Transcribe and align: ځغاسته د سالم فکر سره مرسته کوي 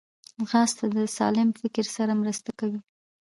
ځغاسته 0.47 0.85
د 0.95 0.97
سالم 1.17 1.49
فکر 1.61 1.85
سره 1.95 2.11
مرسته 2.21 2.51
کوي 2.59 2.79